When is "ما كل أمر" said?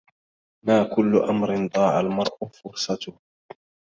0.67-1.65